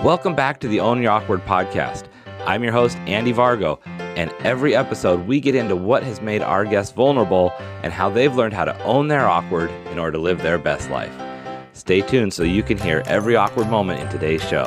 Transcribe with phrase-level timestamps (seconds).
[0.00, 2.08] Welcome back to the Own Your Awkward podcast.
[2.44, 3.78] I'm your host, Andy Vargo,
[4.16, 7.52] and every episode we get into what has made our guests vulnerable
[7.82, 10.90] and how they've learned how to own their awkward in order to live their best
[10.90, 11.14] life.
[11.72, 14.64] Stay tuned so you can hear every awkward moment in today's show.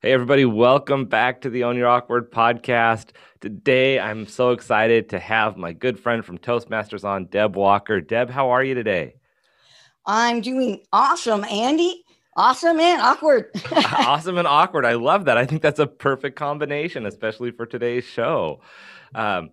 [0.00, 3.10] Hey, everybody, welcome back to the Own Your Awkward podcast.
[3.42, 8.00] Today, I'm so excited to have my good friend from Toastmasters on, Deb Walker.
[8.00, 9.16] Deb, how are you today?
[10.06, 12.04] I'm doing awesome, Andy.
[12.36, 13.50] Awesome and awkward.
[13.72, 14.86] awesome and awkward.
[14.86, 15.38] I love that.
[15.38, 18.60] I think that's a perfect combination, especially for today's show.
[19.12, 19.50] Um,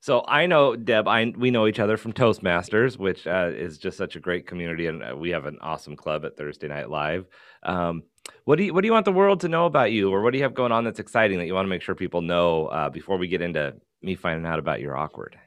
[0.00, 1.06] so I know Deb.
[1.06, 4.86] I we know each other from Toastmasters, which uh, is just such a great community,
[4.86, 7.26] and uh, we have an awesome club at Thursday Night Live.
[7.62, 8.04] Um,
[8.44, 10.32] what do you What do you want the world to know about you, or what
[10.32, 12.66] do you have going on that's exciting that you want to make sure people know
[12.68, 15.38] uh, before we get into me finding out about your awkward?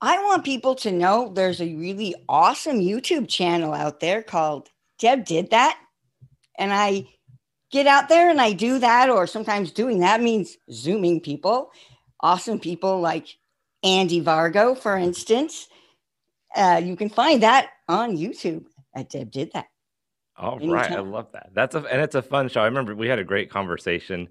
[0.00, 5.26] I want people to know there's a really awesome YouTube channel out there called Deb
[5.26, 5.78] Did That,
[6.58, 7.04] and I
[7.70, 11.70] get out there and I do that, or sometimes doing that means zooming people
[12.20, 13.36] awesome people like
[13.82, 15.68] Andy Vargo, for instance.
[16.54, 19.66] Uh, you can find that on YouTube at Deb Did That.
[20.36, 20.72] All Anytime.
[20.72, 21.50] right, I love that.
[21.52, 22.60] That's a and it's a fun show.
[22.60, 24.28] I remember we had a great conversation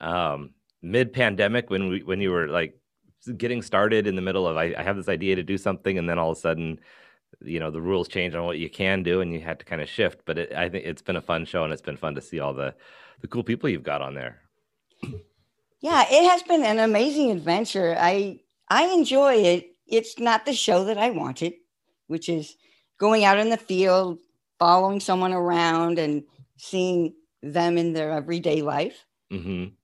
[0.00, 0.50] um,
[0.82, 2.78] mid pandemic when we when you were like
[3.36, 6.08] getting started in the middle of I, I, have this idea to do something and
[6.08, 6.78] then all of a sudden
[7.42, 9.82] you know the rules change on what you can do and you had to kind
[9.82, 12.14] of shift but it, i think it's been a fun show and it's been fun
[12.14, 12.72] to see all the
[13.20, 14.42] the cool people you've got on there
[15.86, 17.94] yeah, it has been an amazing adventure.
[17.96, 19.70] I I enjoy it.
[19.86, 21.54] It's not the show that I wanted,
[22.08, 22.56] which is
[22.98, 24.18] going out in the field,
[24.58, 26.24] following someone around and
[26.56, 29.04] seeing them in their everyday life.
[29.32, 29.74] Mm-hmm.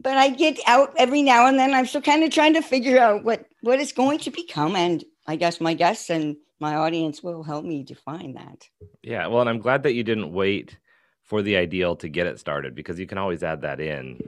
[0.00, 1.72] But I get out every now and then.
[1.72, 5.02] I'm still kind of trying to figure out what what it's going to become, and
[5.26, 8.68] I guess my guests and my audience will help me define that.
[9.02, 10.76] Yeah, well, and I'm glad that you didn't wait
[11.22, 14.20] for the ideal to get it started because you can always add that in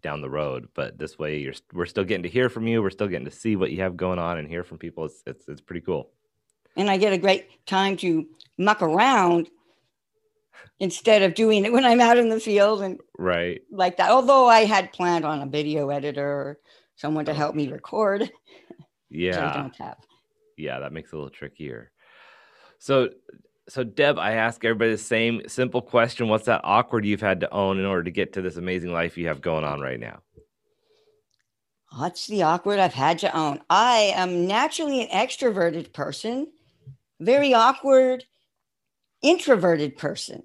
[0.00, 0.68] down the road.
[0.74, 2.82] But this way, you're we're still getting to hear from you.
[2.82, 5.04] We're still getting to see what you have going on and hear from people.
[5.04, 6.10] It's it's, it's pretty cool.
[6.76, 8.26] And I get a great time to
[8.56, 9.48] muck around
[10.80, 14.10] instead of doing it when I'm out in the field and right like that.
[14.10, 16.58] Although I had planned on a video editor or
[16.96, 17.34] someone to oh.
[17.34, 18.30] help me record.
[19.10, 19.54] Yeah.
[19.54, 19.96] don't have.
[20.58, 21.90] Yeah, that makes it a little trickier.
[22.78, 23.08] So
[23.68, 27.52] so Deb, I ask everybody the same simple question: What's that awkward you've had to
[27.52, 30.20] own in order to get to this amazing life you have going on right now?
[31.96, 33.60] What's the awkward I've had to own?
[33.70, 36.48] I am naturally an extroverted person,
[37.20, 38.24] very awkward,
[39.22, 40.42] introverted person,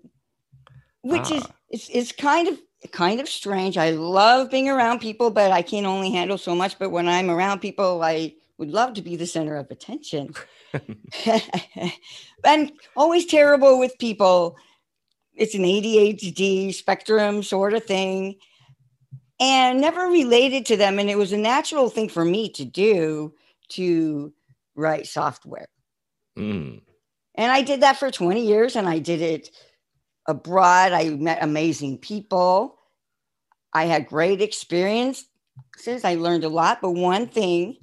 [1.02, 1.36] which ah.
[1.36, 2.60] is it's, it's kind of
[2.92, 3.78] kind of strange.
[3.78, 6.78] I love being around people, but I can only handle so much.
[6.78, 10.34] But when I'm around people, I would love to be the center of attention.
[12.46, 14.56] and always terrible with people.
[15.34, 18.38] It's an ADHD spectrum sort of thing.
[19.42, 20.98] And never related to them.
[20.98, 23.34] And it was a natural thing for me to do
[23.70, 24.34] to
[24.76, 25.68] write software.
[26.38, 26.82] Mm.
[27.36, 29.50] And I did that for 20 years and I did it
[30.26, 30.94] abroad.
[30.94, 32.80] I met amazing people.
[33.74, 35.26] I had great experiences.
[36.06, 36.80] I learned a lot.
[36.82, 37.76] But one thing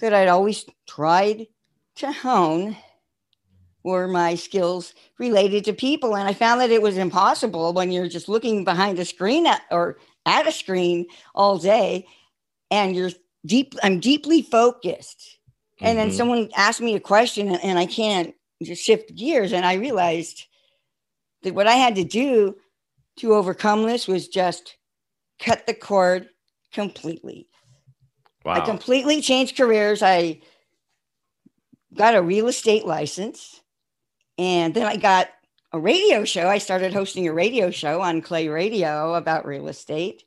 [0.00, 1.46] that I'd always tried
[1.96, 2.76] to hone
[3.82, 6.16] were my skills related to people.
[6.16, 9.62] And I found that it was impossible when you're just looking behind a screen at,
[9.70, 12.06] or at a screen all day
[12.70, 13.10] and you're
[13.46, 15.38] deep, I'm deeply focused.
[15.76, 15.86] Mm-hmm.
[15.86, 16.16] And then mm-hmm.
[16.16, 19.52] someone asked me a question and, and I can't just shift gears.
[19.52, 20.44] And I realized
[21.42, 22.56] that what I had to do
[23.18, 24.76] to overcome this was just
[25.38, 26.28] cut the cord
[26.72, 27.48] completely.
[28.48, 28.54] Wow.
[28.54, 30.02] I completely changed careers.
[30.02, 30.40] I
[31.92, 33.60] got a real estate license.
[34.38, 35.28] And then I got
[35.70, 36.48] a radio show.
[36.48, 40.24] I started hosting a radio show on KLAY Radio about real estate.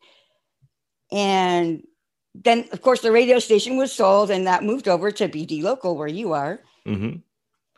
[1.11, 1.81] And
[2.35, 5.97] then, of course, the radio station was sold and that moved over to BD Local,
[5.97, 6.59] where you are.
[6.87, 7.21] Mm-hmm.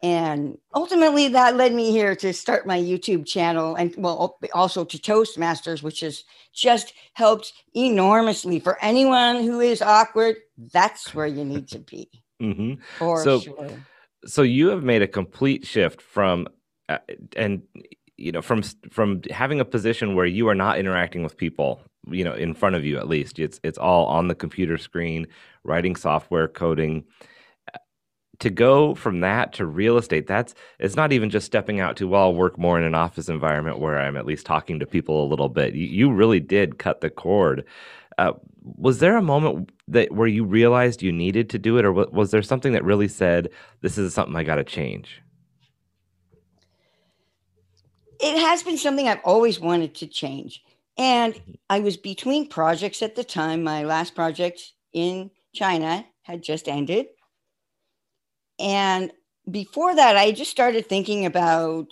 [0.03, 4.97] And ultimately, that led me here to start my YouTube channel and, well, also to
[4.97, 10.35] Toastmasters, which has just helped enormously for anyone who is awkward.
[10.57, 12.09] That's where you need to be.
[12.41, 12.81] Mm-hmm.
[12.97, 13.69] For so, sure.
[14.25, 16.49] So you have made a complete shift from,
[16.89, 16.97] uh,
[17.37, 17.61] and
[18.17, 18.61] you know, from
[18.91, 22.75] from having a position where you are not interacting with people, you know, in front
[22.75, 23.39] of you at least.
[23.39, 25.27] It's it's all on the computer screen,
[25.63, 27.05] writing software, coding.
[28.43, 32.09] To go from that to real estate, that's it's not even just stepping out to
[32.09, 35.23] well, I'll work more in an office environment where I'm at least talking to people
[35.23, 35.75] a little bit.
[35.75, 37.63] You, you really did cut the cord.
[38.17, 41.93] Uh, was there a moment that where you realized you needed to do it, or
[41.93, 43.49] was there something that really said,
[43.79, 45.21] "This is something I got to change"?
[48.19, 50.61] It has been something I've always wanted to change,
[50.97, 51.51] and mm-hmm.
[51.69, 53.63] I was between projects at the time.
[53.63, 57.05] My last project in China had just ended,
[58.59, 59.11] and
[59.49, 61.87] before that, I just started thinking about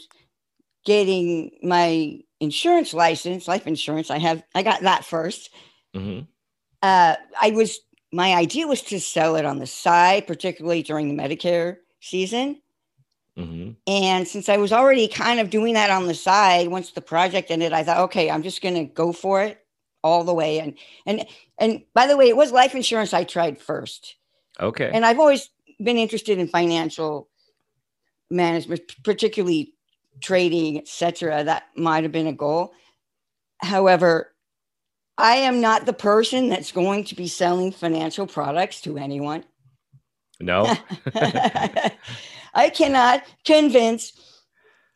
[0.86, 4.10] getting my insurance license, life insurance.
[4.10, 5.50] I have, I got that 1st
[5.96, 6.20] mm-hmm.
[6.82, 7.80] uh, I was,
[8.12, 12.62] my idea was to sell it on the side, particularly during the Medicare season.
[13.38, 13.72] Mm-hmm.
[13.88, 17.52] And since I was already kind of doing that on the side, once the project
[17.52, 19.64] ended, I thought, okay, I'm just going to go for it
[20.04, 20.60] all the way.
[20.60, 20.74] And
[21.06, 21.26] and
[21.58, 24.16] and by the way, it was life insurance I tried first.
[24.60, 24.92] Okay.
[24.94, 25.50] And I've always
[25.84, 27.30] been interested in financial
[28.30, 29.74] management, particularly
[30.22, 31.44] trading, etc.
[31.44, 32.74] That might have been a goal.
[33.60, 34.34] However,
[35.18, 39.44] I am not the person that's going to be selling financial products to anyone.
[40.40, 40.74] No.
[42.54, 44.14] I cannot convince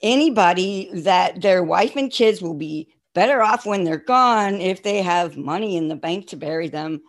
[0.02, 5.02] anybody that their wife and kids will be better off when they're gone if they
[5.02, 7.02] have money in the bank to bury them.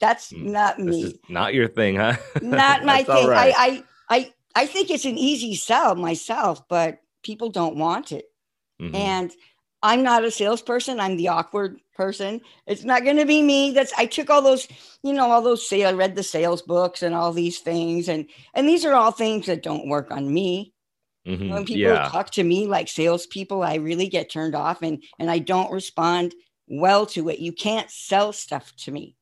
[0.00, 1.20] That's mm, not me.
[1.28, 2.16] not your thing, huh?
[2.42, 3.26] not my thing.
[3.26, 3.54] Right.
[3.56, 8.24] I, I I I think it's an easy sell myself, but people don't want it.
[8.80, 8.96] Mm-hmm.
[8.96, 9.32] And
[9.82, 11.00] I'm not a salesperson.
[11.00, 12.40] I'm the awkward person.
[12.66, 13.72] It's not going to be me.
[13.72, 14.66] That's I took all those,
[15.02, 18.26] you know, all those say I read the sales books and all these things, and
[18.54, 20.72] and these are all things that don't work on me.
[21.26, 21.50] Mm-hmm.
[21.50, 22.08] When people yeah.
[22.08, 26.34] talk to me like salespeople, I really get turned off, and and I don't respond
[26.66, 27.38] well to it.
[27.38, 29.16] You can't sell stuff to me.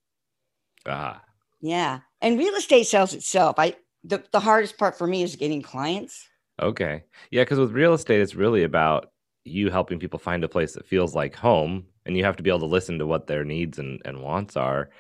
[0.89, 1.23] Ah.
[1.61, 3.57] Yeah, and real estate sells itself.
[3.59, 6.29] I the the hardest part for me is getting clients.
[6.61, 7.05] Okay.
[7.31, 9.13] Yeah, because with real estate, it's really about
[9.45, 12.51] you helping people find a place that feels like home and you have to be
[12.51, 14.91] able to listen to what their needs and, and wants are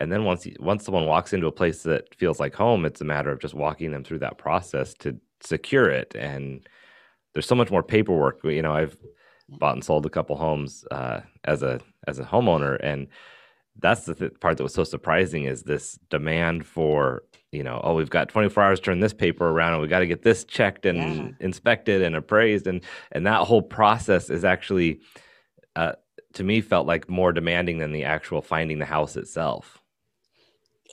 [0.00, 3.00] and then once you, once someone walks into a place that feels like home it's
[3.00, 6.68] a matter of just walking them through that process to secure it and
[7.34, 8.96] there's so much more paperwork you know i've
[9.48, 13.08] bought and sold a couple homes uh, as a as a homeowner and
[13.80, 17.22] that's the th- part that was so surprising is this demand for
[17.52, 20.00] you know, oh, we've got 24 hours to turn this paper around and we got
[20.00, 21.28] to get this checked and yeah.
[21.40, 22.66] inspected and appraised.
[22.66, 22.80] And,
[23.12, 25.00] and that whole process is actually,
[25.74, 25.92] uh,
[26.34, 29.78] to me, felt like more demanding than the actual finding the house itself.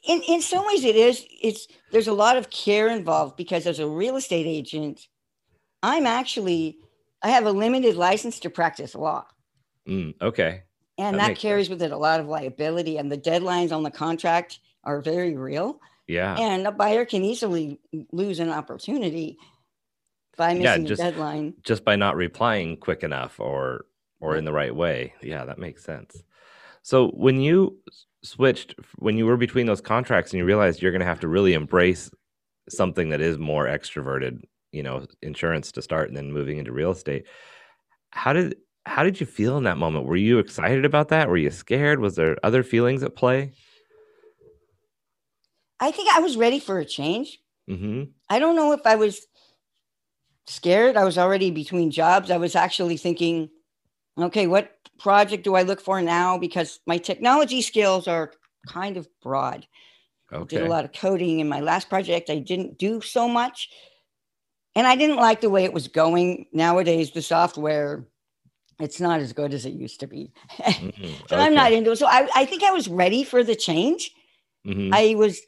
[0.07, 3.79] In, in some ways it is, it's, there's a lot of care involved because as
[3.79, 5.07] a real estate agent,
[5.83, 6.79] I'm actually,
[7.21, 9.25] I have a limited license to practice law.
[9.87, 10.63] Mm, okay.
[10.97, 11.79] And that, that carries sense.
[11.79, 15.79] with it a lot of liability and the deadlines on the contract are very real.
[16.07, 16.35] Yeah.
[16.35, 17.79] And a buyer can easily
[18.11, 19.37] lose an opportunity
[20.37, 21.53] by missing yeah, just, a deadline.
[21.63, 23.85] Just by not replying quick enough or
[24.19, 25.13] or in the right way.
[25.21, 26.23] Yeah, that makes sense.
[26.81, 27.77] So when you
[28.23, 31.27] switched when you were between those contracts and you realized you're going to have to
[31.27, 32.09] really embrace
[32.69, 36.91] something that is more extroverted, you know, insurance to start and then moving into real
[36.91, 37.25] estate.
[38.11, 38.57] How did
[38.87, 40.05] how did you feel in that moment?
[40.05, 41.29] Were you excited about that?
[41.29, 41.99] Were you scared?
[41.99, 43.53] Was there other feelings at play?
[45.79, 47.39] I think I was ready for a change.
[47.69, 48.03] Mm-hmm.
[48.29, 49.27] I don't know if I was
[50.47, 50.97] scared.
[50.97, 52.31] I was already between jobs.
[52.31, 53.49] I was actually thinking,
[54.17, 56.37] okay, what project do I look for now?
[56.37, 58.31] Because my technology skills are
[58.67, 59.67] kind of broad.
[60.31, 60.57] Okay.
[60.57, 62.29] I did a lot of coding in my last project.
[62.29, 63.69] I didn't do so much.
[64.75, 66.47] And I didn't like the way it was going.
[66.51, 68.05] Nowadays, the software,
[68.79, 70.31] it's not as good as it used to be.
[70.59, 71.05] Mm-hmm.
[71.27, 71.45] so okay.
[71.45, 71.97] I'm not into it.
[71.97, 74.11] So I, I think I was ready for the change.
[74.65, 74.93] Mm-hmm.
[74.93, 75.41] I was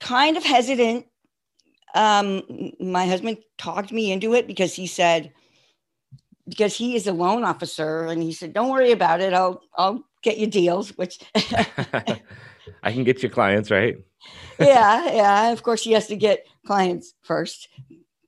[0.00, 1.06] kind of hesitant.
[1.94, 5.32] Um, my husband talked me into it because he said,
[6.48, 9.32] because he is a loan officer, and he said, "Don't worry about it.
[9.32, 13.96] I'll I'll get you deals." Which I can get you clients, right?
[14.58, 15.52] yeah, yeah.
[15.52, 17.68] Of course, he has to get clients first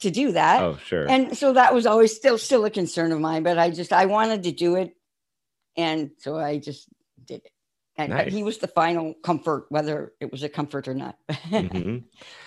[0.04, 0.62] to do that.
[0.62, 1.08] Oh, sure.
[1.08, 4.06] And so that was always still still a concern of mine, but I just I
[4.06, 4.96] wanted to do it,
[5.76, 6.88] and so I just.
[7.96, 8.32] And nice.
[8.32, 11.16] he was the final comfort, whether it was a comfort or not.
[11.28, 11.98] mm-hmm.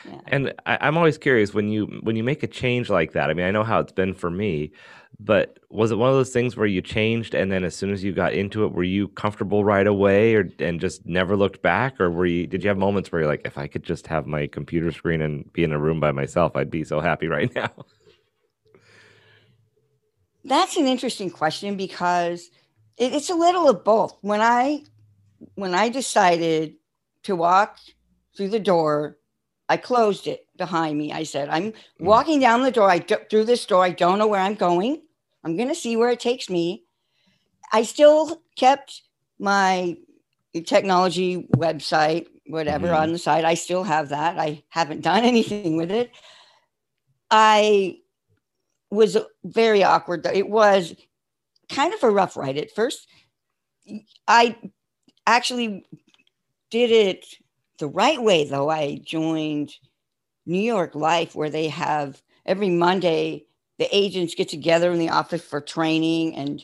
[0.09, 0.19] yeah.
[0.27, 3.29] And I, am always curious when you when you make a change like that.
[3.29, 4.73] I mean, I know how it's been for me,
[5.21, 8.03] but was it one of those things where you changed and then as soon as
[8.03, 11.97] you got into it, were you comfortable right away, or and just never looked back,
[12.01, 12.45] or were you?
[12.45, 15.21] Did you have moments where you're like, if I could just have my computer screen
[15.21, 17.69] and be in a room by myself, I'd be so happy right now.
[20.43, 22.49] That's an interesting question because
[22.97, 24.17] it, it's a little of both.
[24.21, 24.83] When I
[25.55, 26.75] when I decided
[27.23, 27.77] to walk
[28.35, 29.17] through the door,
[29.69, 31.11] I closed it behind me.
[31.11, 31.75] I said, I'm mm.
[31.99, 32.89] walking down the door.
[32.89, 33.83] I through this door.
[33.83, 35.01] I don't know where I'm going.
[35.43, 36.83] I'm going to see where it takes me.
[37.71, 39.01] I still kept
[39.39, 39.97] my
[40.65, 42.99] technology website, whatever Mhm.
[42.99, 43.45] on the side.
[43.45, 44.39] I still have that.
[44.39, 46.11] I haven't done anything with it.
[47.29, 47.99] I
[48.89, 50.23] was very awkward.
[50.23, 50.31] though.
[50.31, 50.95] It was
[51.69, 53.07] kind of a rough ride at first.
[54.27, 54.57] I
[55.27, 55.85] actually
[56.71, 57.25] did it
[57.79, 58.69] the right way, though.
[58.69, 59.73] I joined
[60.45, 63.45] New York Life, where they have every Monday
[63.77, 66.63] the agents get together in the office for training and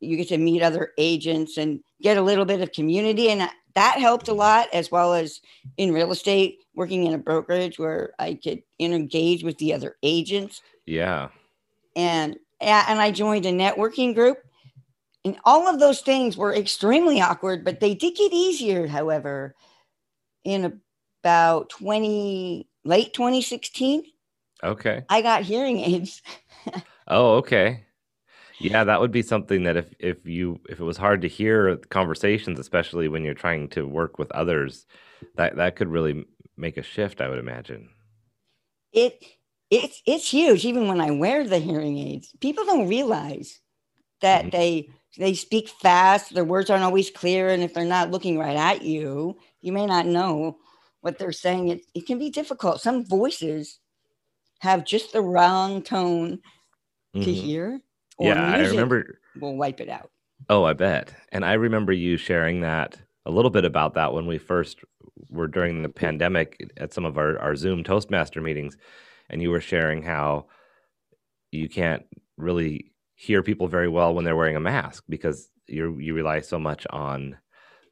[0.00, 3.98] you get to meet other agents and get a little bit of community and that
[3.98, 5.40] helped a lot as well as
[5.76, 10.62] in real estate working in a brokerage where i could engage with the other agents
[10.86, 11.28] Yeah.
[11.94, 14.38] and and i joined a networking group
[15.24, 19.54] and all of those things were extremely awkward but they did get easier however
[20.44, 20.80] in
[21.24, 24.02] about 20 late 2016
[24.62, 25.02] Okay.
[25.08, 26.22] i got hearing aids
[27.08, 27.84] Oh, okay.
[28.58, 31.76] Yeah, that would be something that if if you if it was hard to hear
[31.90, 34.86] conversations, especially when you're trying to work with others,
[35.36, 36.26] that that could really
[36.56, 37.90] make a shift, I would imagine.
[38.92, 39.22] it
[39.70, 43.60] it's it's huge even when i wear the hearing aids people don't realize
[44.20, 44.52] that Mhm.
[44.52, 44.88] they
[45.18, 48.82] they speak fast their words aren't always clear and if they're not looking right at
[48.82, 50.58] you you may not know
[51.02, 53.80] what they're saying it, it can be difficult some voices
[54.60, 56.40] have just the wrong tone
[57.14, 57.34] to Mhm.
[57.34, 57.80] hear
[58.18, 59.20] or Yeah, I remember.
[59.36, 60.10] We'll wipe it out
[60.48, 61.14] Oh, I bet.
[61.30, 64.80] And I remember you sharing that a little bit about that when we first
[65.30, 68.76] were during the pandemic at some of our, our Zoom Toastmaster meetings.
[69.30, 70.46] And you were sharing how
[71.52, 72.04] you can't
[72.36, 72.91] really
[73.22, 76.86] hear people very well when they're wearing a mask because you you rely so much
[76.90, 77.36] on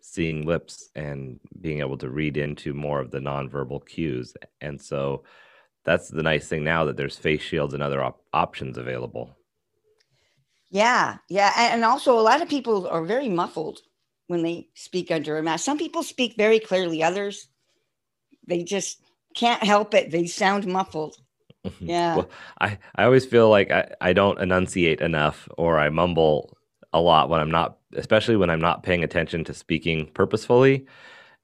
[0.00, 4.34] seeing lips and being able to read into more of the nonverbal cues.
[4.60, 5.22] And so
[5.84, 9.36] that's the nice thing now that there's face shields and other op- options available.
[10.70, 13.80] Yeah, yeah, and also a lot of people are very muffled
[14.26, 15.64] when they speak under a mask.
[15.64, 17.48] Some people speak very clearly, others
[18.50, 19.00] they just
[19.34, 20.10] can't help it.
[20.10, 21.16] They sound muffled.
[21.66, 21.86] Mm-hmm.
[21.88, 22.14] Yeah.
[22.16, 26.56] Well, I, I always feel like I, I don't enunciate enough or I mumble
[26.92, 30.86] a lot when I'm not, especially when I'm not paying attention to speaking purposefully.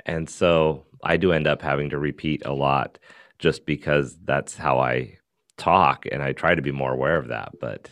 [0.07, 2.99] And so I do end up having to repeat a lot
[3.39, 5.19] just because that's how I
[5.57, 6.07] talk.
[6.11, 7.53] And I try to be more aware of that.
[7.61, 7.91] But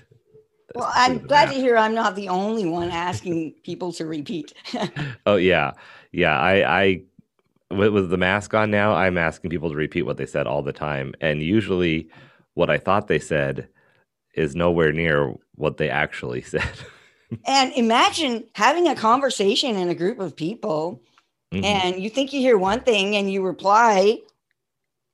[0.74, 4.52] Well, I'm glad to hear I'm not the only one asking people to repeat.
[5.26, 5.72] Oh, yeah.
[6.12, 6.38] Yeah.
[6.38, 7.02] I, I,
[7.70, 10.62] with, with the mask on now, I'm asking people to repeat what they said all
[10.62, 11.14] the time.
[11.20, 12.08] And usually
[12.54, 13.68] what I thought they said
[14.34, 16.68] is nowhere near what they actually said.
[17.46, 21.02] and imagine having a conversation in a group of people
[21.52, 21.64] Mhm.
[21.64, 24.18] and you think you hear one thing and you reply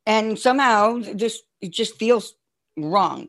[0.06, 2.34] and somehow just it just feels
[2.78, 3.28] wrong.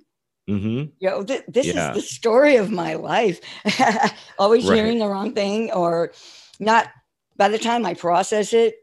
[0.50, 0.92] Mm-hmm.
[1.00, 1.90] You know, th- this Yeah.
[1.92, 3.42] is the story of my life.
[4.40, 4.76] Always Right.
[4.76, 6.14] hearing the wrong thing or
[6.60, 6.88] not
[7.36, 8.76] by the time I process it,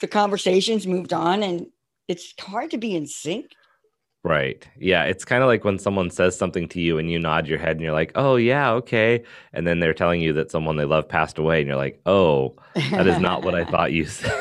[0.00, 1.66] the conversation's moved on and
[2.08, 3.52] it's hard to be in sync.
[4.24, 4.66] Right.
[4.78, 5.04] Yeah.
[5.04, 7.72] It's kind of like when someone says something to you and you nod your head
[7.76, 9.22] and you're like, oh, yeah, okay.
[9.52, 12.56] And then they're telling you that someone they love passed away and you're like, oh,
[12.90, 14.32] that is not what I thought you said.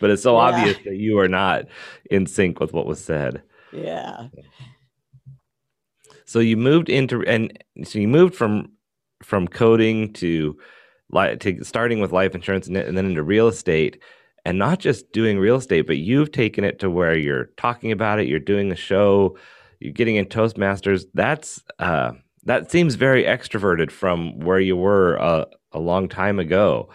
[0.00, 0.42] but it's so Yeah.
[0.42, 1.66] obvious that you are not
[2.10, 3.42] in sync with what was said.
[3.72, 4.28] yeah.
[6.24, 7.52] So you moved into, and
[7.84, 8.70] so you moved from,
[9.22, 10.56] from coding to,
[11.40, 14.00] to starting with life insurance and then into real estate
[14.44, 18.18] and not just doing real estate, but you've taken it to where you're talking about
[18.18, 19.36] it, you're doing a show,
[19.80, 21.04] you're getting in Toastmasters.
[21.14, 22.12] That's uh,
[22.44, 26.90] that seems very extroverted from where you were a, a long time ago,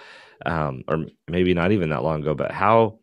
[0.45, 2.33] um, or maybe not even that long ago.
[2.33, 2.99] But how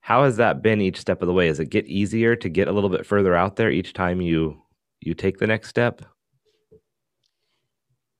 [0.00, 1.48] how has that been each step of the way?
[1.48, 4.62] Does it get easier to get a little bit further out there each time you
[5.00, 6.02] you take the next step?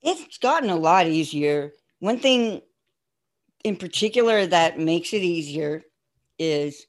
[0.02, 1.73] It's gotten a lot easier.
[1.99, 2.62] One thing
[3.65, 5.83] in particular that makes it easier
[6.39, 6.87] is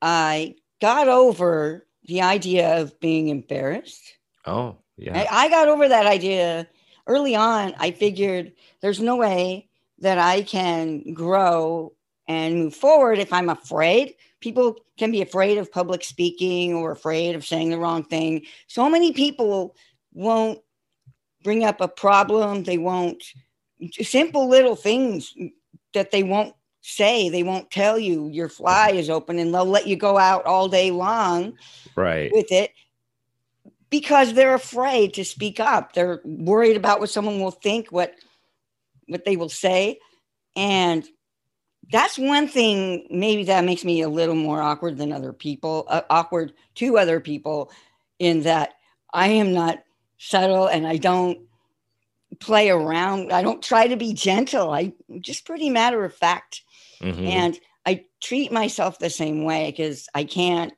[0.00, 4.14] I got over the idea of being embarrassed.
[4.46, 6.66] Oh yeah, I, I got over that idea
[7.06, 7.74] early on.
[7.78, 9.68] I figured there's no way
[9.98, 11.92] that I can grow
[12.26, 14.14] and move forward if I'm afraid.
[14.40, 18.46] People can be afraid of public speaking or afraid of saying the wrong thing.
[18.66, 19.76] So many people
[20.14, 20.60] won't
[21.42, 22.64] bring up a problem.
[22.64, 23.22] They won't,
[24.00, 25.34] simple little things
[25.94, 27.28] that they won't say.
[27.28, 30.68] They won't tell you your fly is open and they'll let you go out all
[30.68, 31.54] day long
[31.96, 32.30] right.
[32.32, 32.72] with it
[33.90, 35.92] because they're afraid to speak up.
[35.92, 38.14] They're worried about what someone will think, what
[39.06, 39.98] what they will say.
[40.54, 41.06] And
[41.90, 46.02] that's one thing maybe that makes me a little more awkward than other people, uh,
[46.08, 47.72] awkward to other people
[48.20, 48.74] in that
[49.12, 49.82] I am not
[50.18, 51.40] subtle and I don't
[52.40, 53.32] play around.
[53.32, 54.70] I don't try to be gentle.
[54.70, 56.62] I'm just pretty matter of fact.
[57.00, 57.24] Mm-hmm.
[57.24, 60.72] And I treat myself the same way because I can't.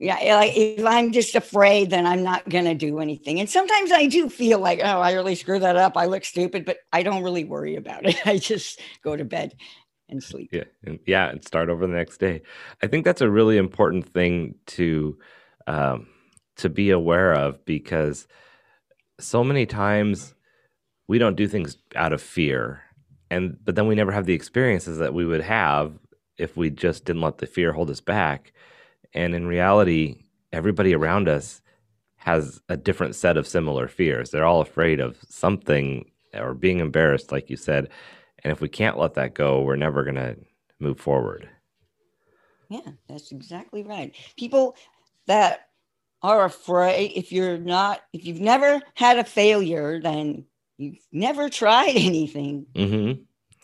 [0.00, 3.40] Yeah, like if I'm just afraid, then I'm not gonna do anything.
[3.40, 5.96] And sometimes I do feel like, oh, I really screwed that up.
[5.96, 8.16] I look stupid, but I don't really worry about it.
[8.26, 9.54] I just go to bed
[10.08, 10.50] and sleep.
[10.52, 12.42] Yeah, and, yeah, and start over the next day.
[12.80, 15.18] I think that's a really important thing to
[15.66, 16.06] um,
[16.58, 18.28] to be aware of because
[19.18, 20.34] so many times
[21.08, 22.82] we don't do things out of fear.
[23.30, 25.98] And but then we never have the experiences that we would have
[26.36, 28.52] if we just didn't let the fear hold us back.
[29.14, 31.60] And in reality everybody around us
[32.16, 34.30] has a different set of similar fears.
[34.30, 37.88] They're all afraid of something or being embarrassed like you said.
[38.44, 40.36] And if we can't let that go we're never going to
[40.78, 41.48] move forward.
[42.68, 44.14] Yeah that's exactly right.
[44.36, 44.76] People
[45.26, 45.68] that
[46.22, 50.44] are afraid if you're not if you've never had a failure then
[50.78, 53.20] you've never tried anything mm-hmm.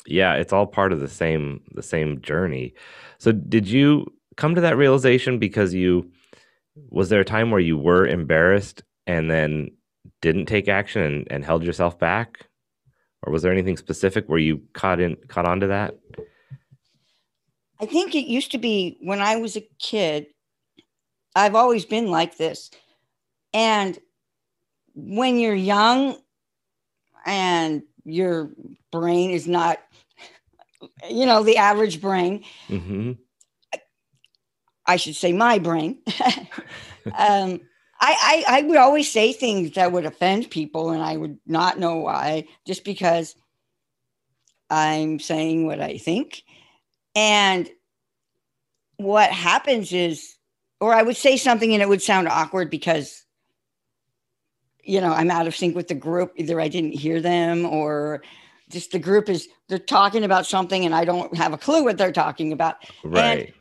[0.06, 2.74] yeah it's all part of the same the same journey
[3.18, 4.06] so did you
[4.36, 6.10] come to that realization because you
[6.90, 9.70] was there a time where you were embarrassed and then
[10.20, 12.46] didn't take action and, and held yourself back
[13.22, 15.94] or was there anything specific where you caught in caught on to that
[17.80, 20.26] i think it used to be when i was a kid
[21.34, 22.70] I've always been like this.
[23.52, 23.98] And
[24.94, 26.16] when you're young
[27.24, 28.50] and your
[28.90, 29.78] brain is not,
[31.08, 33.12] you know, the average brain, mm-hmm.
[34.86, 35.98] I should say my brain.
[37.06, 37.60] um,
[38.00, 41.78] I, I, I would always say things that would offend people, and I would not
[41.78, 43.34] know why, just because
[44.68, 46.42] I'm saying what I think.
[47.14, 47.70] And
[48.96, 50.36] what happens is
[50.84, 53.23] or I would say something and it would sound awkward because,
[54.84, 56.32] you know, I'm out of sync with the group.
[56.36, 58.22] Either I didn't hear them or
[58.70, 61.98] just the group is, they're talking about something and I don't have a clue what
[61.98, 62.76] they're talking about.
[63.02, 63.46] Right.
[63.46, 63.52] And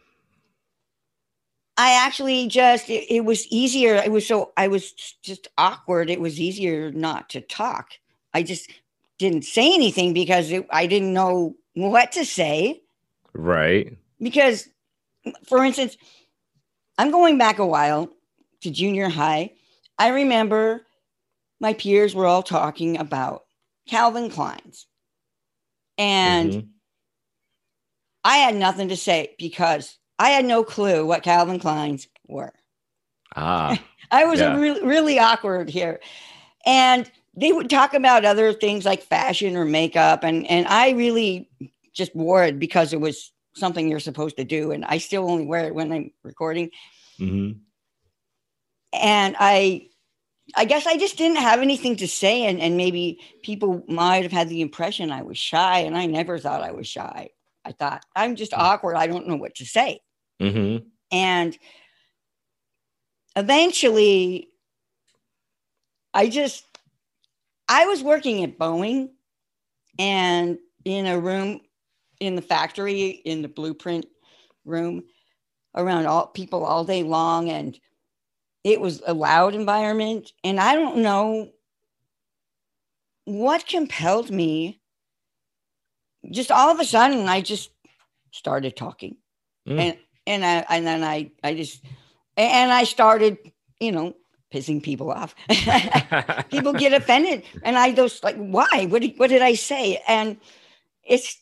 [1.78, 3.96] I actually just, it, it was easier.
[3.96, 4.92] It was so, I was
[5.24, 6.10] just awkward.
[6.10, 7.92] It was easier not to talk.
[8.34, 8.70] I just
[9.18, 12.82] didn't say anything because it, I didn't know what to say.
[13.34, 13.98] Right.
[14.22, 14.70] Because,
[15.46, 15.98] for instance,
[16.98, 18.10] I'm going back a while
[18.62, 19.52] to junior high.
[19.98, 20.86] I remember
[21.64, 23.46] my peers were all talking about
[23.88, 24.86] Calvin Klein's.
[25.98, 26.68] And mm-hmm.
[28.26, 32.52] I had nothing to say because I had no clue what Calvin Klein's were.
[33.34, 33.82] Ah.
[34.12, 34.58] I was yeah.
[34.58, 36.02] really, really awkward here.
[36.66, 40.26] And they would talk about other things like fashion or makeup.
[40.26, 41.50] And, and I really
[41.94, 44.72] just wore it because it was something you're supposed to do.
[44.72, 46.72] And I still only wear it when I'm recording.
[47.22, 47.60] Mm-hmm.
[48.92, 49.88] And I,
[50.56, 52.46] I guess I just didn't have anything to say.
[52.46, 55.80] And, and maybe people might have had the impression I was shy.
[55.80, 57.30] And I never thought I was shy.
[57.66, 58.96] I thought I'm just awkward.
[58.96, 60.00] I don't know what to say.
[60.42, 60.86] Mm-hmm.
[61.12, 61.58] And
[63.36, 64.50] eventually,
[66.14, 66.66] I just,
[67.68, 69.10] I was working at Boeing
[69.98, 71.62] and in a room
[72.20, 74.06] in the factory in the blueprint
[74.66, 75.04] room
[75.76, 77.80] around all people all day long and
[78.64, 80.32] it was a loud environment.
[80.44, 81.50] And i don't know
[83.26, 84.82] what compelled me.
[86.32, 87.72] Just all of a sudden i just
[88.32, 89.18] started talking.
[89.68, 89.80] Mm.
[89.80, 89.98] and
[90.28, 91.82] and i and then i i just
[92.36, 93.38] and i started
[93.80, 94.14] you know
[94.54, 95.34] pissing people off.
[96.50, 97.44] People get offended.
[97.64, 98.88] And i just like why?
[98.90, 100.02] What did, what did i say?
[100.08, 100.38] And
[101.04, 101.42] it's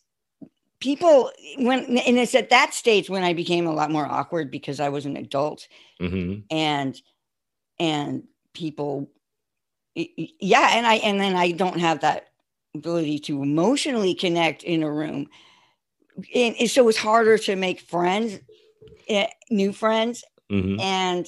[0.79, 4.79] people when and it's at that stage when i became a lot more awkward because
[4.79, 5.67] i was an adult.
[6.01, 6.41] Mm-hmm.
[6.49, 6.99] and
[7.81, 9.09] and people
[9.95, 12.27] yeah and i and then i don't have that
[12.75, 15.27] ability to emotionally connect in a room
[16.33, 18.39] and, and so it's harder to make friends
[19.09, 20.79] eh, new friends mm-hmm.
[20.79, 21.27] and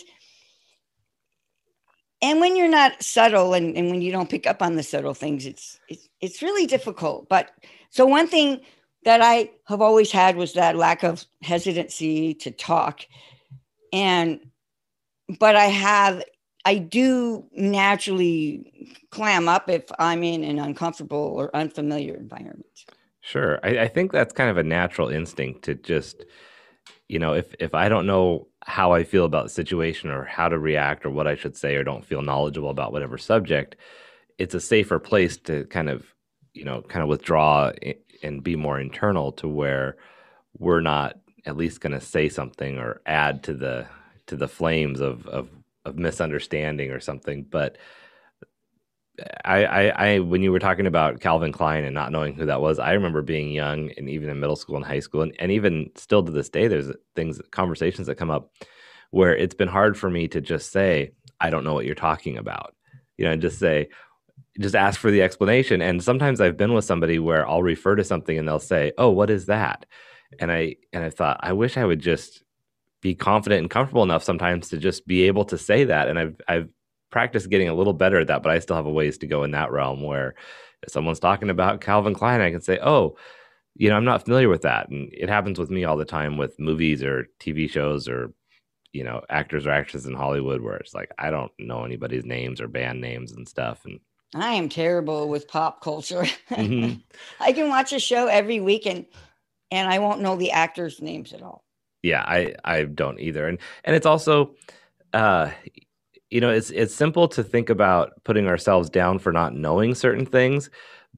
[2.22, 5.14] and when you're not subtle and, and when you don't pick up on the subtle
[5.14, 7.52] things it's, it's it's really difficult but
[7.90, 8.62] so one thing
[9.06, 13.06] that I have always had was that lack of hesitancy to talk.
[13.92, 14.40] And,
[15.40, 16.24] but I have,
[16.66, 22.66] I do naturally clam up if I'm in an uncomfortable or unfamiliar environment.
[23.22, 23.60] Sure.
[23.64, 26.26] I, I think that's kind of a natural instinct to just,
[27.08, 30.48] you know, if, if I don't know how I feel about the situation or how
[30.50, 33.76] to react or what I should say or don't feel knowledgeable about whatever subject,
[34.38, 36.06] it's a safer place to kind of,
[36.54, 37.72] you know, kind of withdraw
[38.22, 39.98] and be more internal to where
[40.58, 43.86] we're not at least going to say something or add to the
[44.28, 45.50] to the flames of of
[45.86, 47.78] of misunderstanding or something but
[49.46, 52.62] I, I, I, when you were talking about Calvin Klein and not knowing who that
[52.62, 55.52] was, I remember being young and even in middle school and high school, and, and
[55.52, 58.52] even still to this day, there's things, conversations that come up
[59.12, 62.38] where it's been hard for me to just say, I don't know what you're talking
[62.38, 62.76] about.
[63.18, 63.90] You know, and just say,
[64.60, 65.84] just ask for the explanation.
[65.84, 69.12] And sometimes I've been with somebody where I'll refer to something and they'll say, Oh,
[69.12, 69.86] what is that?
[70.40, 72.44] And I, and I thought, I wish I would just
[73.04, 76.08] be confident and comfortable enough sometimes to just be able to say that.
[76.08, 76.70] And I've, I've,
[77.12, 79.44] practice getting a little better at that, but I still have a ways to go
[79.44, 80.34] in that realm where
[80.82, 83.18] if someone's talking about Calvin Klein, I can say, oh,
[83.76, 84.90] you know, I'm not familiar with that.
[84.90, 88.34] And it happens with me all the time with movies or TV shows or,
[88.94, 92.60] you know, actors or actresses in Hollywood where it's like, I don't know anybody's names
[92.60, 93.86] or band names and stuff.
[93.86, 94.00] And
[94.34, 96.26] I am terrible with pop culture.
[96.50, 96.96] Mm-hmm.
[97.40, 99.06] I can watch a show every week and
[99.70, 101.63] and I won't know the actors' names at all.
[102.04, 103.48] Yeah, I I don't either.
[103.48, 104.56] And and it's also
[105.14, 105.52] uh
[106.30, 110.26] you know, it's it's simple to think about putting ourselves down for not knowing certain
[110.26, 110.70] things,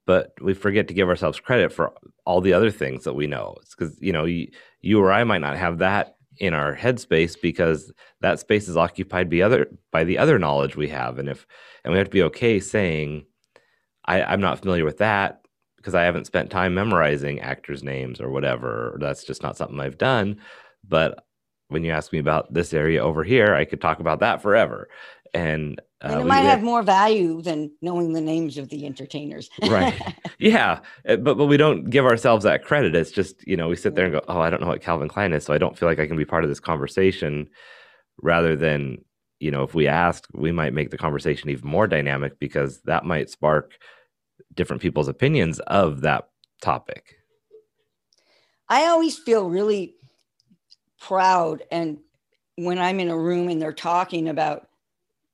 [0.06, 1.94] but we forget to give ourselves credit for
[2.26, 3.56] all the other things that we know.
[3.62, 4.50] It's because you know you,
[4.82, 9.30] you or I might not have that in our headspace because that space is occupied
[9.30, 11.48] by other by the other knowledge we have, and if
[11.84, 13.26] and we have to be okay saying,
[14.06, 15.42] I, I'm not familiar with that
[15.78, 18.94] because I haven't spent time memorizing actors' names or whatever.
[18.96, 20.38] Or that's just not something I've done.
[20.88, 21.26] But
[21.70, 24.88] when you ask me about this area over here, I could talk about that forever.
[25.34, 29.50] And, uh, and it might have more value than knowing the names of the entertainers.
[29.70, 30.00] right.
[30.40, 30.80] Yeah.
[31.08, 32.96] Uh, but, but we don't give ourselves that credit.
[32.96, 35.10] It's just, you know, we sit there and go, oh, I don't know what Calvin
[35.10, 35.44] Klein is.
[35.44, 37.50] So I don't feel like I can be part of this conversation
[38.22, 39.04] rather than,
[39.40, 43.04] you know, if we ask, we might make the conversation even more dynamic because that
[43.04, 43.74] might spark
[44.54, 46.30] different people's opinions of that
[46.62, 47.16] topic.
[48.70, 49.95] I always feel really
[51.08, 52.00] proud and
[52.56, 54.68] when i'm in a room and they're talking about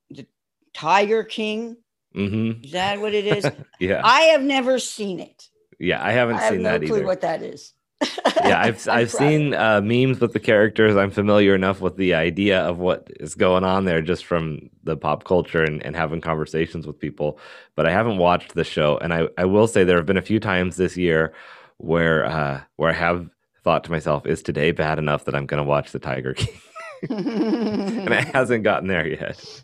[0.10, 0.26] the
[0.74, 1.78] tiger king
[2.16, 2.64] mm-hmm.
[2.64, 3.46] is that what it is?
[3.80, 4.02] Yeah.
[4.04, 5.50] I have never seen it.
[5.80, 7.06] Yeah i haven't I seen have no that clue either.
[7.06, 7.74] what that is.
[8.44, 10.98] Yeah i've i've seen uh, memes with the characters.
[10.98, 14.98] I'm familiar enough with the idea of what is going on there just from the
[14.98, 17.40] pop culture and, and having conversations with people
[17.76, 18.98] but i haven't watched the show.
[18.98, 21.34] And i i will say there have been a few times this year
[21.78, 23.30] where uh where i have
[23.64, 26.54] thought to myself, is today bad enough that I'm going to watch The Tiger King?
[27.10, 29.62] and it hasn't gotten there yet.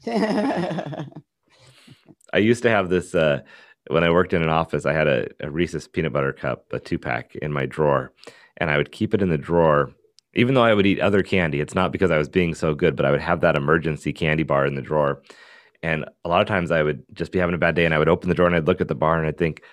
[2.33, 3.41] I used to have this uh,
[3.89, 4.85] when I worked in an office.
[4.85, 8.11] I had a, a Reese's peanut butter cup, a two pack, in my drawer,
[8.57, 9.91] and I would keep it in the drawer.
[10.33, 12.95] Even though I would eat other candy, it's not because I was being so good,
[12.95, 15.21] but I would have that emergency candy bar in the drawer.
[15.81, 17.99] And a lot of times I would just be having a bad day and I
[17.99, 19.63] would open the drawer and I'd look at the bar and I'd think,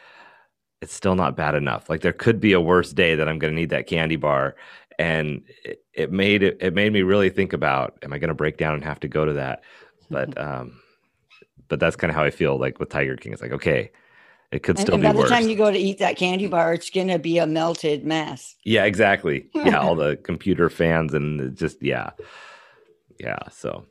[0.84, 1.88] it's still not bad enough.
[1.88, 4.54] Like there could be a worse day that I'm going to need that candy bar,
[4.98, 8.34] and it, it made it it made me really think about: Am I going to
[8.34, 9.62] break down and have to go to that?
[10.10, 10.78] But um,
[11.68, 13.32] but that's kind of how I feel like with Tiger King.
[13.32, 13.90] It's like okay,
[14.52, 15.30] it could still and be by worse.
[15.30, 18.04] the time you go to eat that candy bar, it's going to be a melted
[18.04, 18.54] mess.
[18.64, 19.48] Yeah, exactly.
[19.54, 22.10] Yeah, all the computer fans and just yeah,
[23.18, 23.38] yeah.
[23.50, 23.86] So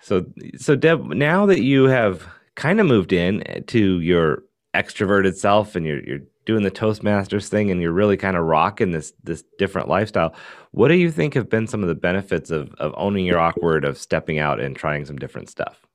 [0.00, 0.24] so
[0.56, 5.84] so Deb, now that you have kind of moved in to your extroverted self and
[5.84, 9.88] you're you're doing the Toastmasters thing and you're really kind of rocking this this different
[9.88, 10.34] lifestyle.
[10.72, 13.84] What do you think have been some of the benefits of of owning your awkward,
[13.84, 15.86] of stepping out and trying some different stuff?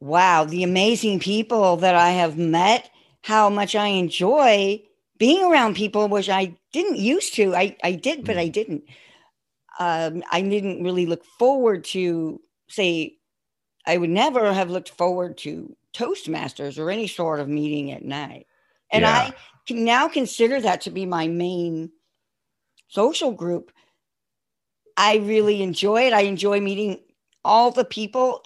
[0.00, 2.90] Wow, the amazing people that I have met,
[3.22, 4.82] how much I enjoy
[5.18, 7.54] being around people, which I didn't used to.
[7.54, 8.40] I, I did, but mm.
[8.40, 8.84] I didn't.
[9.78, 13.16] Um, I didn't really look forward to, say,
[13.86, 18.46] I would never have looked forward to Toastmasters or any sort of meeting at night.
[18.92, 19.30] And yeah.
[19.30, 19.34] I
[19.66, 21.90] can now consider that to be my main
[22.88, 23.72] social group.
[24.96, 26.12] I really enjoy it.
[26.12, 27.00] I enjoy meeting
[27.44, 28.44] all the people.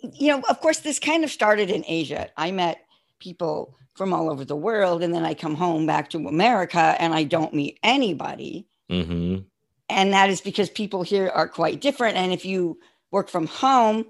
[0.00, 2.30] You know, of course, this kind of started in Asia.
[2.36, 2.86] I met
[3.18, 7.12] people from all over the world, and then I come home back to America and
[7.12, 8.66] I don't meet anybody.
[8.90, 9.42] Mm-hmm.
[9.90, 12.16] And that is because people here are quite different.
[12.16, 12.78] And if you
[13.10, 14.06] work from home,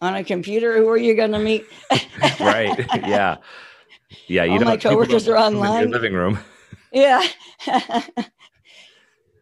[0.00, 1.64] on a computer, who are you going to meet?
[2.40, 2.86] right.
[3.06, 3.36] Yeah.
[4.28, 4.44] Yeah.
[4.44, 5.90] You All my coworkers are online.
[5.90, 6.38] living room.
[6.92, 7.26] Yeah.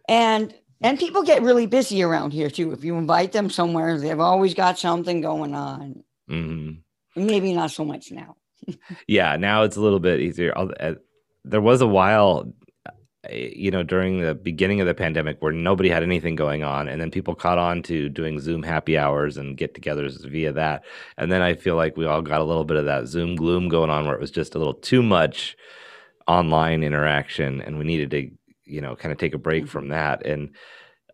[0.08, 2.72] and and people get really busy around here too.
[2.72, 6.02] If you invite them somewhere, they've always got something going on.
[6.28, 7.24] Mm-hmm.
[7.24, 8.36] Maybe not so much now.
[9.06, 10.52] yeah, now it's a little bit easier.
[10.56, 10.94] Uh,
[11.44, 12.52] there was a while
[13.30, 16.88] Eh, you know, during the beginning of the pandemic where nobody had anything going on.
[16.88, 20.84] And then people caught on to doing Zoom happy hours and get togethers via that.
[21.16, 23.68] And then I feel like we all got a little bit of that Zoom gloom
[23.68, 25.56] going on where it was just a little too much
[26.26, 28.30] online interaction and we needed to,
[28.64, 29.70] you know, kind of take a break mm-hmm.
[29.70, 30.24] from that.
[30.26, 30.50] And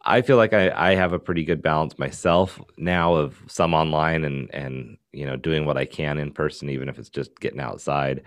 [0.03, 4.25] I feel like I, I have a pretty good balance myself now of some online
[4.25, 7.61] and and you know doing what I can in person, even if it's just getting
[7.61, 8.23] outside.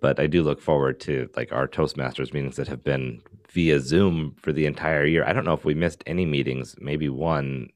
[0.00, 4.34] But I do look forward to like our Toastmasters meetings that have been via Zoom
[4.38, 5.24] for the entire year.
[5.24, 7.68] I don't know if we missed any meetings, maybe one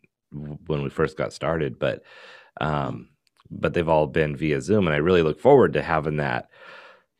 [0.66, 2.02] when we first got started, but
[2.60, 3.08] um,
[3.50, 6.48] but they've all been via Zoom, and I really look forward to having that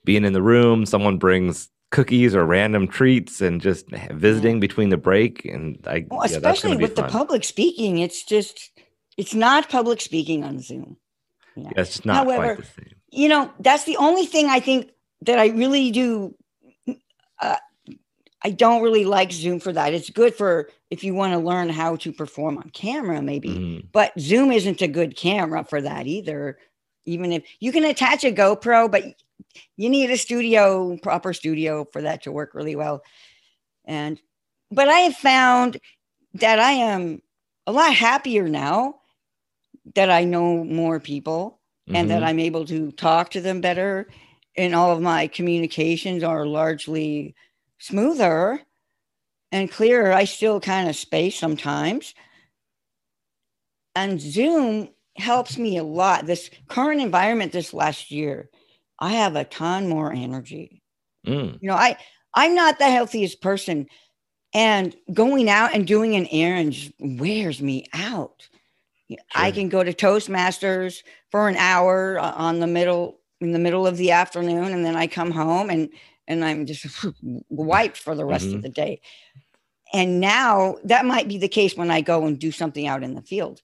[0.05, 0.87] being in the room.
[0.87, 6.23] Someone brings cookies or random treats and just visiting between the break and I well,
[6.23, 7.07] especially yeah, with fun.
[7.07, 8.71] the public speaking it's just
[9.17, 10.97] it's not public speaking on Zoom.
[11.55, 12.63] Yeah, yeah it's not However,
[13.17, 14.91] You know, that's the only thing I think
[15.23, 16.37] that I really do
[17.41, 17.57] uh,
[18.43, 19.93] I don't really like Zoom for that.
[19.95, 23.49] It's good for if you want to learn how to perform on camera, maybe.
[23.49, 23.87] Mm-hmm.
[23.93, 26.59] But Zoom isn't a good camera for that either.
[27.07, 29.03] Even if you can attach a GoPro, but
[29.77, 33.03] you need a studio, proper studio for that to work really well.
[33.85, 34.21] And
[34.71, 35.79] but I have found
[36.35, 37.23] that I am
[37.67, 38.97] a lot happier now
[39.95, 41.97] that I know more people mm-hmm.
[41.97, 42.29] and that mm-hmm.
[42.29, 44.09] I'm able to talk to them better.
[44.57, 47.35] And all of my communications are largely
[47.79, 48.61] smoother
[49.53, 50.13] and clearer.
[50.13, 52.15] I still kind of space sometimes.
[53.95, 56.27] And Zoom helps me a lot.
[56.27, 58.51] This current environment this last year,
[58.99, 60.83] I have a ton more energy.
[61.27, 61.59] Mm.
[61.61, 61.97] You know, I
[62.35, 63.87] I'm not the healthiest person,
[64.55, 68.49] and going out and doing an errand just wears me out.
[69.09, 69.19] Sure.
[69.35, 73.87] I can go to Toastmasters for an hour uh, on the middle in the middle
[73.87, 75.91] of the afternoon, and then I come home and
[76.29, 76.87] and I'm just
[77.49, 78.57] wiped for the rest mm-hmm.
[78.57, 79.01] of the day.
[79.93, 83.15] And now that might be the case when I go and do something out in
[83.15, 83.63] the field.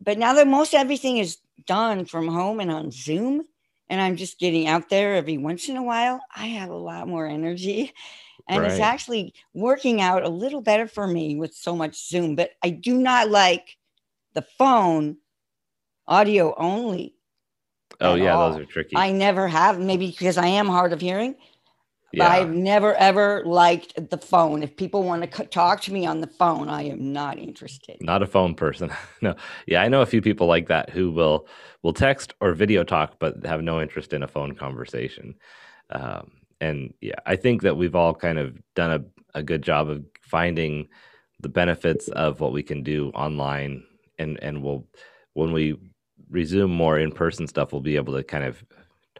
[0.00, 3.44] But now that most everything is done from home and on Zoom,
[3.88, 7.08] and I'm just getting out there every once in a while, I have a lot
[7.08, 7.92] more energy.
[8.48, 8.70] And right.
[8.70, 12.34] it's actually working out a little better for me with so much Zoom.
[12.34, 13.76] But I do not like
[14.34, 15.16] the phone
[16.06, 17.14] audio only.
[18.00, 18.52] Oh, yeah, all.
[18.52, 18.96] those are tricky.
[18.96, 21.36] I never have, maybe because I am hard of hearing.
[22.12, 22.28] Yeah.
[22.28, 24.62] I've never ever liked the phone.
[24.62, 27.96] If people want to talk to me on the phone, I am not interested.
[28.00, 28.92] Not a phone person.
[29.22, 29.34] no.
[29.66, 31.46] Yeah, I know a few people like that who will
[31.82, 35.34] will text or video talk, but have no interest in a phone conversation.
[35.88, 39.88] Um, and yeah, I think that we've all kind of done a, a good job
[39.88, 40.88] of finding
[41.40, 43.84] the benefits of what we can do online,
[44.22, 44.86] and and we'll
[45.34, 45.76] when we
[46.30, 48.64] resume more in person stuff, we'll be able to kind of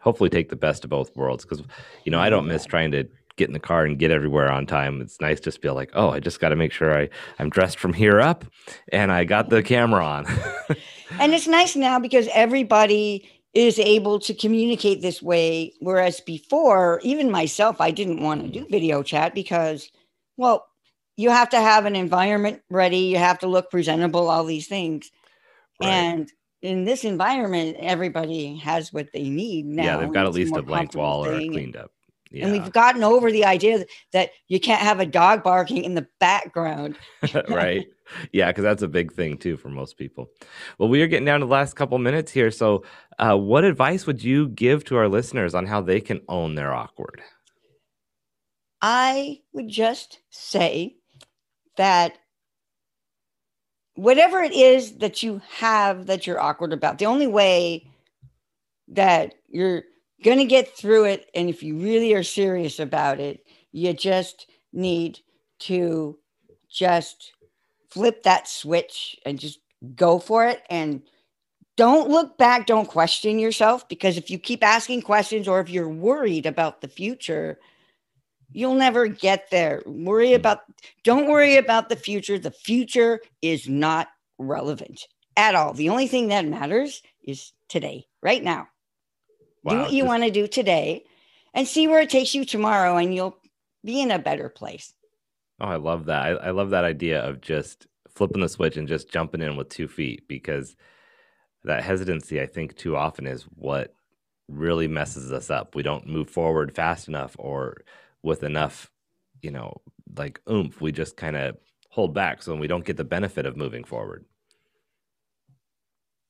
[0.01, 1.63] hopefully take the best of both worlds because
[2.03, 4.65] you know I don't miss trying to get in the car and get everywhere on
[4.65, 5.01] time.
[5.01, 7.79] It's nice to feel like, oh, I just got to make sure I I'm dressed
[7.79, 8.45] from here up
[8.91, 10.25] and I got the camera on.
[11.19, 17.29] and it's nice now because everybody is able to communicate this way whereas before even
[17.29, 19.91] myself I didn't want to do video chat because
[20.37, 20.65] well
[21.15, 25.11] you have to have an environment ready, you have to look presentable, all these things.
[25.81, 25.89] Right.
[25.89, 29.83] And in this environment, everybody has what they need now.
[29.83, 31.91] Yeah, they've got at least a blank wall or cleaned up.
[32.31, 32.45] Yeah.
[32.45, 36.07] And we've gotten over the idea that you can't have a dog barking in the
[36.19, 36.97] background.
[37.47, 37.85] right.
[38.31, 40.29] Yeah, because that's a big thing too for most people.
[40.79, 42.49] Well, we are getting down to the last couple minutes here.
[42.49, 42.83] So,
[43.19, 46.73] uh, what advice would you give to our listeners on how they can own their
[46.73, 47.21] awkward?
[48.81, 50.97] I would just say
[51.77, 52.17] that
[53.95, 57.87] whatever it is that you have that you're awkward about, the only way
[58.89, 59.83] that you're
[60.23, 64.47] going to get through it, and if you really are serious about it, you just
[64.71, 65.19] need
[65.59, 66.17] to
[66.69, 67.33] just
[67.89, 69.59] flip that switch and just
[69.95, 70.63] go for it.
[70.69, 71.03] And
[71.75, 75.89] don't look back don't question yourself because if you keep asking questions or if you're
[75.89, 77.59] worried about the future
[78.53, 79.81] You'll never get there.
[79.85, 80.35] Worry hmm.
[80.35, 80.59] about,
[81.03, 82.39] don't worry about the future.
[82.39, 85.73] The future is not relevant at all.
[85.73, 88.67] The only thing that matters is today, right now.
[89.63, 91.03] Wow, do what you want to do today
[91.53, 93.37] and see where it takes you tomorrow, and you'll
[93.83, 94.93] be in a better place.
[95.59, 96.21] Oh, I love that.
[96.21, 99.69] I, I love that idea of just flipping the switch and just jumping in with
[99.69, 100.75] two feet because
[101.63, 103.95] that hesitancy, I think, too often is what
[104.49, 105.75] really messes us up.
[105.75, 107.83] We don't move forward fast enough or
[108.23, 108.89] with enough,
[109.41, 109.81] you know,
[110.17, 111.57] like oomph, we just kind of
[111.89, 114.25] hold back so we don't get the benefit of moving forward.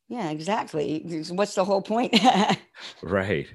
[0.09, 0.99] Yeah, exactly.
[1.29, 2.13] What's the whole point?
[3.01, 3.47] right.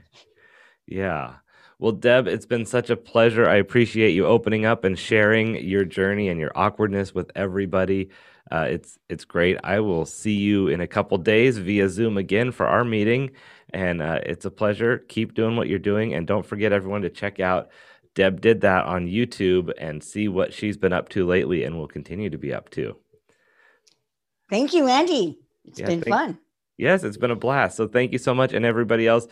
[0.86, 1.34] Yeah.
[1.78, 3.48] Well, Deb, it's been such a pleasure.
[3.48, 8.08] I appreciate you opening up and sharing your journey and your awkwardness with everybody.
[8.50, 9.58] Uh, it's it's great.
[9.62, 13.30] I will see you in a couple days via Zoom again for our meeting,
[13.72, 14.98] and uh, it's a pleasure.
[15.08, 17.68] Keep doing what you're doing, and don't forget everyone to check out
[18.14, 21.86] Deb did that on YouTube and see what she's been up to lately and will
[21.86, 22.96] continue to be up to.
[24.50, 25.38] Thank you, Andy.
[25.64, 26.38] It's Yeah, been thank- fun.
[26.76, 27.76] Yes, it's been a blast.
[27.76, 28.52] So thank you so much.
[28.52, 29.26] And everybody else,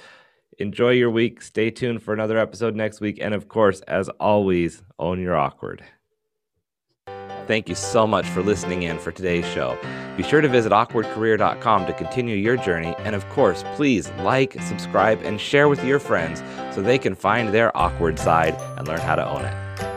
[0.58, 1.40] enjoy your week.
[1.42, 3.18] Stay tuned for another episode next week.
[3.20, 5.82] And of course, as always, own your awkward.
[7.46, 9.78] Thank you so much for listening in for today's show.
[10.16, 12.94] Be sure to visit awkwardcareer.com to continue your journey.
[13.00, 16.42] And of course, please like, subscribe, and share with your friends
[16.74, 19.95] so they can find their awkward side and learn how to own it.